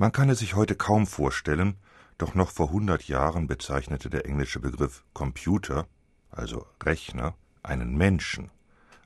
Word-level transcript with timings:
Man 0.00 0.12
kann 0.12 0.30
es 0.30 0.38
sich 0.38 0.54
heute 0.54 0.76
kaum 0.76 1.06
vorstellen, 1.06 1.76
doch 2.16 2.34
noch 2.34 2.48
vor 2.48 2.70
hundert 2.70 3.06
Jahren 3.06 3.46
bezeichnete 3.46 4.08
der 4.08 4.24
englische 4.24 4.58
Begriff 4.58 5.04
Computer, 5.12 5.86
also 6.30 6.64
Rechner, 6.82 7.34
einen 7.62 7.98
Menschen. 7.98 8.50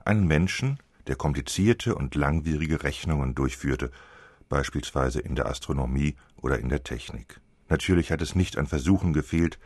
Einen 0.04 0.28
Menschen, 0.28 0.78
der 1.08 1.16
komplizierte 1.16 1.96
und 1.96 2.14
langwierige 2.14 2.84
Rechnungen 2.84 3.34
durchführte, 3.34 3.90
beispielsweise 4.48 5.18
in 5.18 5.34
der 5.34 5.46
Astronomie 5.46 6.14
oder 6.36 6.60
in 6.60 6.68
der 6.68 6.84
Technik. 6.84 7.40
Natürlich 7.68 8.12
hat 8.12 8.22
es 8.22 8.36
nicht 8.36 8.56
an 8.56 8.68
Versuchen 8.68 9.12
gefehlt, 9.12 9.58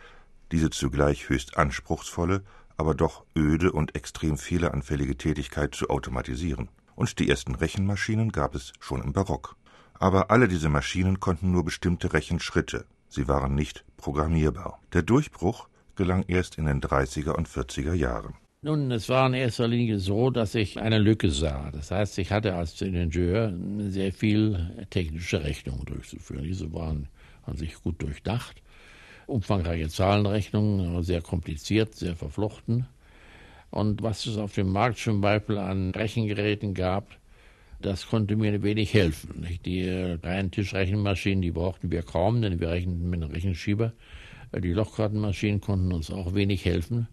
diese 0.50 0.70
zugleich 0.70 1.29
höchst 1.29 1.58
anspruchsvolle, 1.58 2.42
aber 2.79 2.95
doch 2.95 3.26
öde 3.36 3.72
und 3.72 3.95
extrem 3.95 4.38
fehleranfällige 4.38 5.18
Tätigkeit 5.18 5.74
zu 5.74 5.90
automatisieren. 5.90 6.70
Und 6.95 7.18
die 7.18 7.29
ersten 7.29 7.54
Rechenmaschinen 7.54 8.32
gab 8.32 8.54
es 8.54 8.72
schon 8.80 9.02
im 9.02 9.12
Barock. 9.12 9.57
Aber 9.98 10.30
alle 10.30 10.48
diese 10.48 10.68
Maschinen 10.68 11.20
konnten 11.20 11.50
nur 11.50 11.64
bestimmte 11.64 12.12
Rechenschritte. 12.12 12.84
Sie 13.08 13.26
waren 13.26 13.54
nicht 13.54 13.84
programmierbar. 13.96 14.80
Der 14.93 15.02
Durchbruch 15.02 15.68
gelang 15.96 16.25
erst 16.29 16.58
in 16.58 16.66
den 16.66 16.80
30er 16.80 17.32
und 17.32 17.48
40er 17.48 17.94
Jahren. 17.94 18.34
Nun, 18.61 18.90
es 18.90 19.08
war 19.08 19.26
in 19.26 19.34
erster 19.34 19.68
Linie 19.68 19.98
so, 19.98 20.30
dass 20.30 20.54
ich 20.54 20.80
eine 20.80 20.98
Lücke 20.98 21.30
sah. 21.30 21.70
Das 21.70 21.90
heißt, 21.90 22.18
ich 22.18 22.32
hatte 22.32 22.54
als 22.54 22.80
Ingenieur 22.80 23.53
sehr 23.89 24.12
viel 24.12 24.86
technische 24.90 25.42
Rechnungen 25.44 25.84
durchzuführen. 25.84 26.44
Diese 26.44 26.72
waren 26.72 27.08
an 27.44 27.56
sich 27.56 27.75
gut 27.80 28.03
durchdacht. 28.03 28.62
Umfangreiche 29.26 29.89
Zahlenrechnungen, 29.89 31.03
sehr 31.03 31.22
kompliziert, 31.22 31.94
sehr 31.94 32.17
verflochten. 32.17 32.86
Und 33.70 34.03
was 34.03 34.27
es 34.27 34.39
auf 34.39 34.55
dem 34.55 34.72
Markt 34.72 34.98
zum 34.98 35.20
Beispiel 35.20 35.58
an 35.58 35.91
Rechengeräten 35.91 36.75
gab, 36.75 37.06
das 37.81 38.06
konnte 38.06 38.37
mir 38.37 38.62
wenig 38.62 38.92
helfen. 38.92 39.47
Die 39.64 39.89
reinen 39.89 40.50
Tischrechenmaschinen, 40.50 41.42
die 41.42 41.53
brauchten 41.53 41.91
wir 41.91 42.03
kaum, 42.03 42.42
denn 42.42 42.61
wir 42.61 42.70
rechneten 42.70 43.09
mit 43.09 43.23
einem 43.23 43.33
Rechenschieber. 43.33 43.92
Die 44.56 44.73
Lochkartenmaschinen 44.73 45.61
konnten 45.61 45.93
uns 45.93 46.11
auch 46.11 46.35
wenig 46.35 46.65
helfen. 46.65 47.07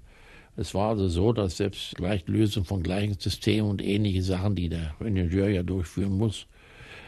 Es 0.57 0.73
war 0.73 0.89
also 0.89 1.09
so, 1.09 1.33
dass 1.33 1.57
selbst 1.57 1.95
Gleichlösung 1.95 2.63
von 2.63 2.81
gleichen 2.81 3.19
Systemen 3.19 3.69
und 3.69 3.81
ähnliche 3.81 4.23
Sachen, 4.23 4.55
die 4.55 4.69
der 4.69 4.95
Ingenieur 5.01 5.49
ja 5.49 5.63
durchführen 5.63 6.13
muss, 6.17 6.47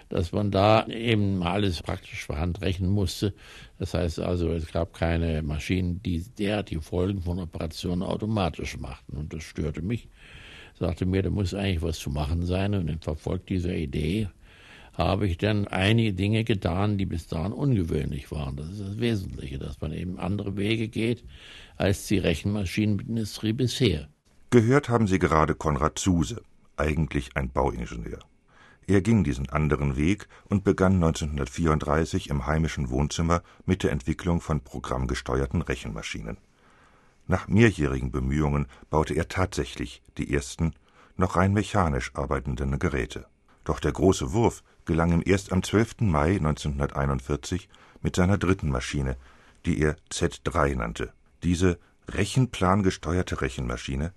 dass 0.09 0.33
man 0.33 0.51
da 0.51 0.85
eben 0.87 1.41
alles 1.43 1.81
praktisch 1.81 2.27
per 2.27 2.39
Hand 2.39 2.61
rechnen 2.61 2.89
musste. 2.89 3.33
Das 3.79 3.93
heißt 3.93 4.19
also, 4.19 4.51
es 4.51 4.71
gab 4.71 4.93
keine 4.93 5.41
Maschinen, 5.43 6.03
die 6.03 6.23
derartige 6.37 6.81
Folgen 6.81 7.21
von 7.21 7.39
Operationen 7.39 8.03
automatisch 8.03 8.77
machten. 8.77 9.15
Und 9.15 9.33
das 9.33 9.43
störte 9.43 9.81
mich. 9.81 10.09
Sagte 10.79 11.05
mir, 11.05 11.23
da 11.23 11.29
muss 11.29 11.53
eigentlich 11.53 11.81
was 11.81 11.99
zu 11.99 12.09
machen 12.09 12.45
sein. 12.45 12.75
Und 12.75 12.87
im 12.87 13.01
Verfolg 13.01 13.45
dieser 13.47 13.73
Idee 13.73 14.29
habe 14.93 15.27
ich 15.27 15.37
dann 15.37 15.67
einige 15.67 16.13
Dinge 16.13 16.43
getan, 16.43 16.97
die 16.97 17.05
bis 17.05 17.27
dahin 17.27 17.51
ungewöhnlich 17.51 18.31
waren. 18.31 18.55
Das 18.57 18.69
ist 18.69 18.81
das 18.81 18.99
Wesentliche, 18.99 19.59
dass 19.59 19.79
man 19.79 19.93
eben 19.93 20.19
andere 20.19 20.57
Wege 20.57 20.87
geht 20.87 21.23
als 21.77 22.07
die 22.07 22.17
Rechenmaschinenindustrie 22.17 23.53
bisher. 23.53 24.07
Gehört 24.49 24.89
haben 24.89 25.07
Sie 25.07 25.19
gerade 25.19 25.55
Konrad 25.55 25.99
Zuse, 25.99 26.41
eigentlich 26.77 27.35
ein 27.35 27.51
Bauingenieur. 27.51 28.19
Er 28.87 29.01
ging 29.01 29.23
diesen 29.23 29.49
anderen 29.49 29.97
Weg 29.97 30.27
und 30.45 30.63
begann 30.63 30.93
1934 30.93 32.29
im 32.29 32.47
heimischen 32.47 32.89
Wohnzimmer 32.89 33.43
mit 33.65 33.83
der 33.83 33.91
Entwicklung 33.91 34.39
von 34.39 34.61
programmgesteuerten 34.61 35.61
Rechenmaschinen. 35.61 36.37
Nach 37.27 37.47
mehrjährigen 37.47 38.11
Bemühungen 38.11 38.67
baute 38.89 39.13
er 39.13 39.27
tatsächlich 39.27 40.01
die 40.17 40.33
ersten, 40.33 40.73
noch 41.17 41.35
rein 41.35 41.53
mechanisch 41.53 42.11
arbeitenden 42.15 42.79
Geräte. 42.79 43.25
Doch 43.63 43.79
der 43.79 43.91
große 43.91 44.31
Wurf 44.31 44.63
gelang 44.85 45.11
ihm 45.11 45.23
erst 45.25 45.51
am 45.51 45.61
12. 45.61 46.01
Mai 46.01 46.37
1941 46.37 47.67
mit 48.01 48.15
seiner 48.15 48.37
dritten 48.37 48.69
Maschine, 48.69 49.17
die 49.65 49.79
er 49.79 49.97
Z3 50.09 50.75
nannte. 50.75 51.11
Diese 51.43 51.77
rechenplangesteuerte 52.07 53.41
Rechenmaschine 53.41 54.13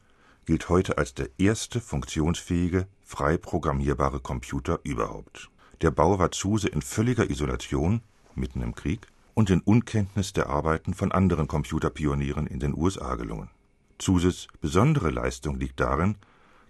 gilt 0.47 0.69
heute 0.69 0.99
als 0.99 1.15
der 1.15 1.28
erste 1.38 1.81
funktionsfähige, 1.81 2.87
frei 3.03 3.37
programmierbare 3.37 4.20
Computer 4.20 4.78
überhaupt. 4.84 5.50
Der 5.82 5.91
Bau 5.91 6.19
war 6.19 6.31
Zuse 6.31 6.69
in 6.69 6.82
völliger 6.82 7.28
Isolation, 7.28 8.03
mitten 8.37 8.62
im 8.62 8.75
Krieg, 8.75 9.09
und 9.34 9.50
in 9.50 9.60
Unkenntnis 9.60 10.32
der 10.32 10.48
Arbeiten 10.48 10.94
von 10.94 11.12
anderen 11.12 11.48
Computerpionieren 11.48 12.46
in 12.46 12.60
den 12.60 12.76
USA 12.76 13.14
gelungen. 13.14 13.50
Zuses 13.98 14.48
besondere 14.60 15.10
Leistung 15.10 15.58
liegt 15.58 15.80
darin, 15.80 16.16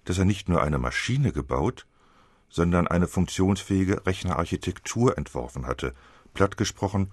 dass 0.04 0.18
er 0.18 0.24
nicht 0.24 0.48
nur 0.48 0.62
eine 0.62 0.78
Maschine 0.78 1.32
gebaut, 1.32 1.86
sondern 2.48 2.88
eine 2.88 3.06
funktionsfähige 3.06 4.06
Rechnerarchitektur 4.06 5.16
entworfen 5.16 5.66
hatte, 5.66 5.94
platt 6.34 6.56
gesprochen 6.56 7.10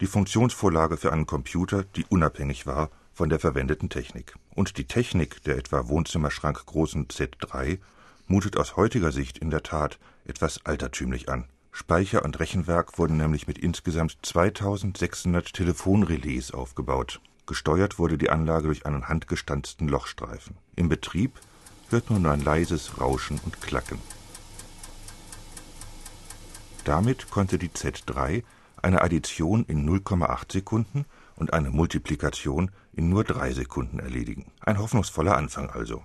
die 0.00 0.06
Funktionsvorlage 0.06 0.96
für 0.96 1.12
einen 1.12 1.26
Computer, 1.26 1.84
die 1.84 2.04
unabhängig 2.08 2.66
war 2.66 2.90
von 3.12 3.28
der 3.28 3.38
verwendeten 3.38 3.88
Technik. 3.88 4.34
Und 4.54 4.76
die 4.76 4.86
Technik 4.86 5.42
der 5.44 5.56
etwa 5.56 5.88
Wohnzimmerschrank 5.88 6.66
großen 6.66 7.06
Z3 7.06 7.78
mutet 8.26 8.56
aus 8.56 8.76
heutiger 8.76 9.12
Sicht 9.12 9.38
in 9.38 9.50
der 9.50 9.62
Tat 9.62 9.98
etwas 10.24 10.66
altertümlich 10.66 11.28
an. 11.28 11.44
Speicher 11.76 12.24
und 12.24 12.38
Rechenwerk 12.38 12.98
wurden 12.98 13.16
nämlich 13.16 13.48
mit 13.48 13.58
insgesamt 13.58 14.16
2600 14.22 15.52
Telefonrelais 15.52 16.52
aufgebaut. 16.52 17.20
Gesteuert 17.46 17.98
wurde 17.98 18.16
die 18.16 18.30
Anlage 18.30 18.68
durch 18.68 18.86
einen 18.86 19.08
handgestanzten 19.08 19.88
Lochstreifen. 19.88 20.56
Im 20.76 20.88
Betrieb 20.88 21.32
hört 21.90 22.10
man 22.10 22.22
nur 22.22 22.30
ein 22.30 22.44
leises 22.44 23.00
Rauschen 23.00 23.40
und 23.44 23.60
Klacken. 23.60 23.98
Damit 26.84 27.28
konnte 27.30 27.58
die 27.58 27.70
Z3 27.70 28.44
eine 28.80 29.02
Addition 29.02 29.64
in 29.64 29.84
0,8 29.84 30.52
Sekunden 30.52 31.06
und 31.34 31.52
eine 31.52 31.70
Multiplikation 31.70 32.70
in 32.92 33.08
nur 33.08 33.24
drei 33.24 33.52
Sekunden 33.52 33.98
erledigen. 33.98 34.52
Ein 34.60 34.78
hoffnungsvoller 34.78 35.36
Anfang 35.36 35.70
also. 35.70 36.04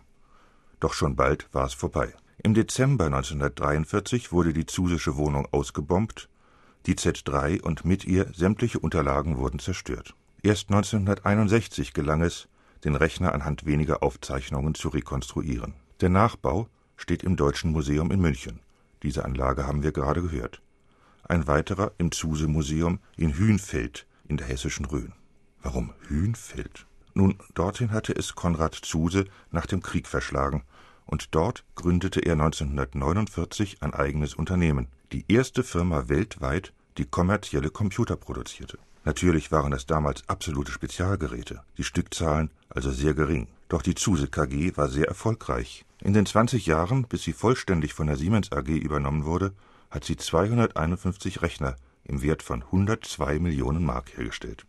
Doch 0.80 0.96
schon 0.96 1.16
bald 1.16 1.48
war 1.54 1.68
es 1.68 1.76
vorbei. 1.76 2.12
Im 2.42 2.54
Dezember 2.54 3.08
1943 3.08 4.32
wurde 4.32 4.54
die 4.54 4.66
Zusische 4.66 5.18
Wohnung 5.18 5.46
ausgebombt, 5.52 6.30
die 6.86 6.96
Z3 6.96 7.62
und 7.62 7.84
mit 7.84 8.06
ihr 8.06 8.32
sämtliche 8.34 8.80
Unterlagen 8.80 9.38
wurden 9.38 9.60
zerstört. 9.60 10.16
Erst 10.42 10.70
1961 10.70 11.94
gelang 11.94 12.22
es, 12.22 12.48
den 12.86 12.96
Rechner 12.96 13.34
anhand 13.34 13.66
weniger 13.66 14.04
Aufzeichnungen 14.04 14.74
zu 14.74 14.88
rekonstruieren. 14.88 15.74
Der 16.00 16.08
Nachbau 16.08 16.70
steht 16.96 17.24
im 17.24 17.36
Deutschen 17.36 17.72
Museum 17.72 18.10
in 18.10 18.22
München. 18.22 18.62
Diese 19.04 19.26
Anlage 19.26 19.68
haben 19.68 19.84
wir 19.84 19.92
gerade 19.92 20.22
gehört. 20.22 20.62
Ein 21.24 21.46
weiterer 21.46 21.92
im 21.98 22.14
Zuse-Museum 22.14 23.00
in 23.18 23.38
Hünfeld 23.38 24.08
in 24.30 24.38
der 24.38 24.48
hessischen 24.48 24.86
Rhön. 24.86 25.12
Warum 25.62 25.92
Hünfeld? 26.08 26.86
Nun, 27.14 27.38
dorthin 27.54 27.92
hatte 27.92 28.16
es 28.16 28.34
Konrad 28.36 28.76
Zuse 28.76 29.26
nach 29.52 29.66
dem 29.66 29.82
Krieg 29.82 30.08
verschlagen, 30.08 30.64
und 31.10 31.34
dort 31.36 31.64
gründete 31.76 32.20
er 32.22 32.34
1949 32.34 33.82
ein 33.82 33.94
eigenes 33.94 34.36
Unternehmen, 34.36 34.88
die 35.12 35.26
erste 35.28 35.64
Firma 35.64 36.08
weltweit, 36.08 36.72
die 36.98 37.06
kommerzielle 37.06 37.72
Computer 37.72 38.16
produzierte. 38.16 38.78
Natürlich 39.06 39.52
waren 39.52 39.74
es 39.74 39.88
damals 39.88 40.28
absolute 40.28 40.72
Spezialgeräte, 40.72 41.64
die 41.78 41.84
Stückzahlen 41.84 42.52
also 42.70 42.92
sehr 42.92 43.16
gering. 43.16 43.48
Doch 43.70 43.82
die 43.82 43.96
Zuse 43.96 44.28
KG 44.28 44.78
war 44.78 44.90
sehr 44.90 45.08
erfolgreich. 45.08 45.86
In 46.00 46.14
den 46.14 46.26
20 46.26 46.66
Jahren, 46.66 47.06
bis 47.06 47.24
sie 47.24 47.34
vollständig 47.34 47.94
von 47.94 48.08
der 48.08 48.18
Siemens 48.18 48.52
AG 48.52 48.68
übernommen 48.68 49.26
wurde, 49.26 49.54
hat 49.90 50.04
sie 50.04 50.18
251 50.18 51.42
Rechner 51.42 51.76
im 52.04 52.22
Wert 52.22 52.44
von 52.44 52.62
102 52.62 53.40
Millionen 53.40 53.84
Mark 53.84 54.16
hergestellt 54.16 54.66